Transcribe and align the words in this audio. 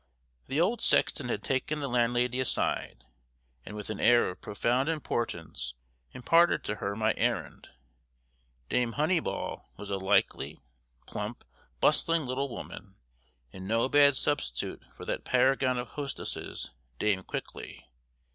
The 0.47 0.59
old 0.59 0.81
sexton 0.81 1.29
had 1.29 1.43
taken 1.43 1.79
the 1.79 1.87
landlady 1.87 2.39
aside, 2.39 3.05
and 3.63 3.75
with 3.75 3.91
an 3.91 3.99
air 3.99 4.31
of 4.31 4.41
profound 4.41 4.89
importance 4.89 5.75
imparted 6.11 6.63
to 6.63 6.77
her 6.77 6.95
my 6.95 7.13
errand. 7.17 7.67
Dame 8.67 8.93
Honeyball 8.93 9.67
was 9.77 9.91
a 9.91 9.97
likely, 9.99 10.59
plump, 11.05 11.43
bustling 11.79 12.25
little 12.25 12.49
woman, 12.49 12.95
and 13.53 13.67
no 13.67 13.87
bad 13.87 14.15
substitute 14.15 14.81
for 14.95 15.05
that 15.05 15.23
paragon 15.23 15.77
of 15.77 15.89
hostesses, 15.89 16.71
Dame 16.97 17.21
Quickly. 17.21 17.85